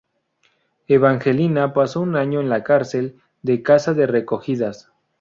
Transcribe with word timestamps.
Evangelina 0.87 1.75
pasó 1.75 2.01
un 2.01 2.15
año 2.15 2.41
en 2.41 2.49
la 2.49 2.63
cárcel 2.63 3.21
de 3.43 3.61
Casa 3.61 3.93
de 3.93 4.07
Recogidas. 4.07 4.91